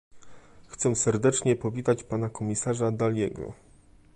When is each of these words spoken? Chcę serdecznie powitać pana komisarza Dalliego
Chcę 0.67 0.95
serdecznie 0.95 1.55
powitać 1.55 2.03
pana 2.03 2.29
komisarza 2.29 2.91
Dalliego 2.91 3.53